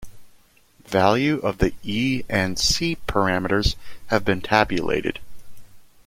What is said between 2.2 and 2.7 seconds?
and